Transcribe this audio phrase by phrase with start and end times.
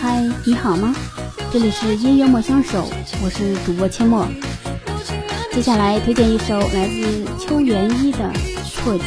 [0.00, 0.94] 嗨，你好吗？
[1.52, 2.88] 这里是音乐莫相守，
[3.22, 4.26] 我是主播阡陌。
[5.52, 8.18] 接下来推荐一首来自邱元一的
[8.64, 9.04] 《错记》。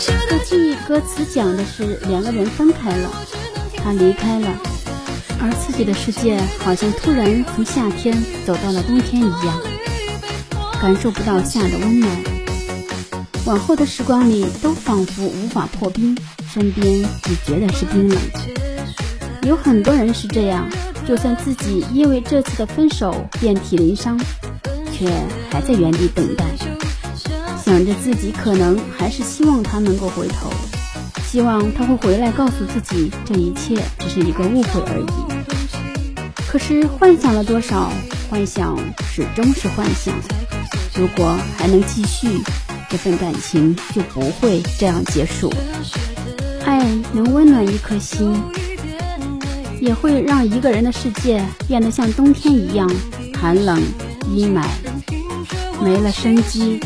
[0.00, 3.10] 错记歌词讲的是两个人分开了，
[3.76, 4.48] 他离开了，
[5.40, 8.16] 而自己的世界好像突然从夏天
[8.46, 9.60] 走到了冬天一样，
[10.80, 12.31] 感受不到夏的温暖。
[13.44, 16.16] 往后的时光里，都仿佛无法破冰。
[16.52, 18.18] 身边只觉得是冰冷，
[19.42, 20.68] 有很多人是这样，
[21.08, 24.20] 就算自己因为这次的分手遍体鳞伤，
[24.92, 25.10] 却
[25.50, 26.44] 还在原地等待，
[27.64, 30.50] 想着自己可能还是希望他能够回头，
[31.26, 35.32] 希望他会回来告诉自己这一切只是一个误会而已。
[36.46, 37.90] 可是幻想了多少，
[38.28, 38.78] 幻想
[39.10, 40.14] 始终是幻想。
[40.94, 42.28] 如果还能继续，
[42.92, 45.50] 这份感情就不会这样结束。
[46.62, 48.38] 爱能温暖一颗心，
[49.80, 52.86] 也会让一个人的世界变得像冬天一样
[53.34, 53.82] 寒冷
[54.30, 54.66] 阴霾，
[55.82, 56.78] 没了生机，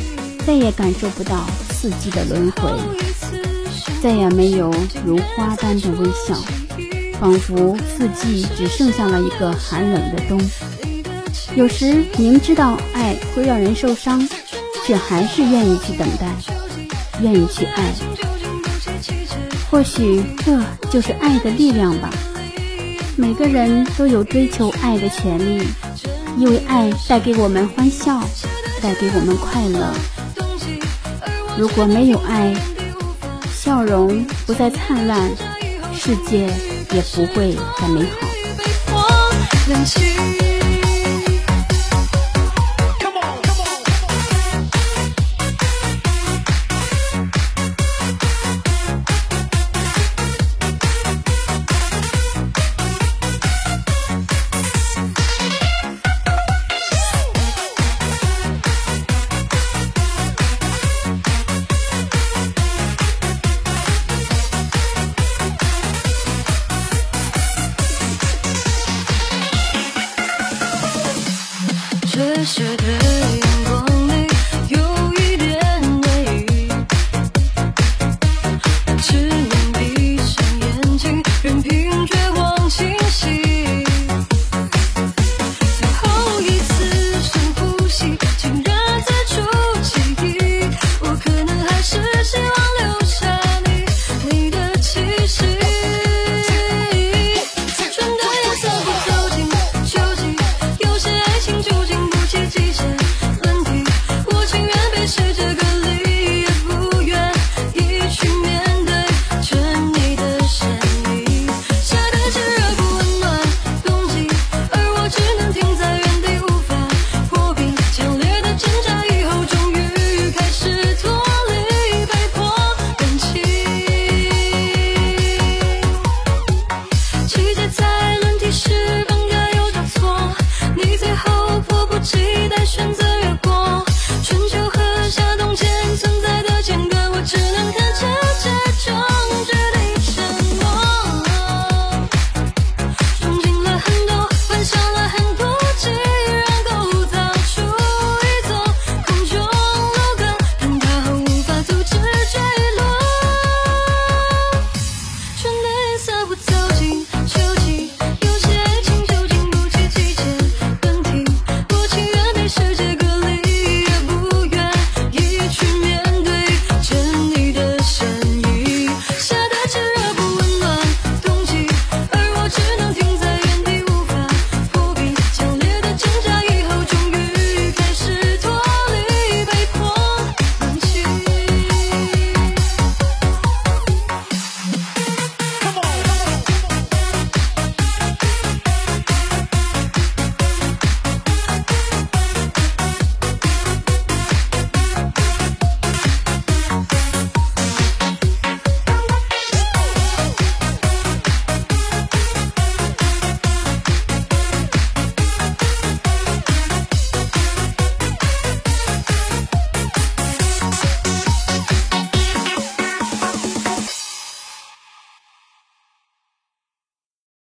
[0.47, 2.71] 再也感受不到四季的轮回，
[4.01, 4.73] 再也没有
[5.05, 6.41] 如花般的微笑，
[7.19, 10.41] 仿佛四季只剩下了一个寒冷的冬。
[11.57, 14.27] 有时明知道爱会让人受伤，
[14.87, 16.29] 却还是愿意去等待，
[17.21, 17.93] 愿意去爱。
[19.69, 22.09] 或许这就是爱的力量吧。
[23.17, 25.67] 每个人都有追求爱的权利，
[26.39, 28.21] 因为爱带给我们欢笑，
[28.81, 29.93] 带给我们快乐。
[31.59, 32.55] 如果没有爱，
[33.53, 35.29] 笑容不再灿烂，
[35.93, 36.47] 世界
[36.93, 38.25] 也不会再美好。
[72.17, 73.56] düşürür